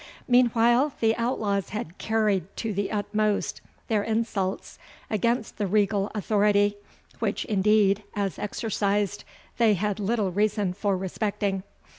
Meanwhile 0.27 0.93
the 0.99 1.15
outlaws 1.15 1.69
had 1.69 1.99
carried 1.99 2.47
to 2.57 2.73
the 2.73 2.91
utmost 2.91 3.61
their 3.87 4.01
insults 4.01 4.79
against 5.11 5.57
the 5.59 5.67
regal 5.67 6.09
authority, 6.15 6.75
which 7.19 7.45
indeed, 7.45 8.01
as 8.15 8.39
exercised, 8.39 9.23
they 9.59 9.75
had 9.75 9.99
little 9.99 10.31
reason 10.31 10.73
for 10.73 10.97
respecting. 10.97 11.61